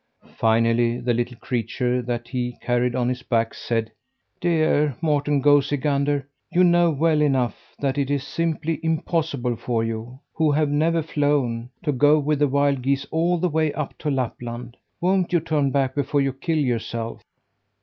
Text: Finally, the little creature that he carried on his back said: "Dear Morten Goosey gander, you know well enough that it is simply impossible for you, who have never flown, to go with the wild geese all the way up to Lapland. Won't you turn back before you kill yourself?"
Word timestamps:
Finally, 0.33 0.99
the 0.99 1.13
little 1.13 1.37
creature 1.37 2.01
that 2.01 2.27
he 2.29 2.57
carried 2.59 2.95
on 2.95 3.07
his 3.07 3.21
back 3.21 3.53
said: 3.53 3.91
"Dear 4.39 4.95
Morten 4.99 5.41
Goosey 5.43 5.77
gander, 5.77 6.27
you 6.51 6.63
know 6.63 6.89
well 6.89 7.21
enough 7.21 7.75
that 7.79 7.99
it 7.99 8.09
is 8.09 8.25
simply 8.25 8.79
impossible 8.81 9.55
for 9.55 9.83
you, 9.83 10.19
who 10.33 10.51
have 10.53 10.69
never 10.69 11.03
flown, 11.03 11.69
to 11.83 11.91
go 11.91 12.17
with 12.17 12.39
the 12.39 12.47
wild 12.47 12.81
geese 12.81 13.05
all 13.11 13.37
the 13.37 13.47
way 13.47 13.71
up 13.73 13.95
to 13.99 14.09
Lapland. 14.09 14.75
Won't 14.99 15.33
you 15.33 15.39
turn 15.39 15.69
back 15.69 15.93
before 15.93 16.21
you 16.21 16.33
kill 16.33 16.57
yourself?" 16.57 17.21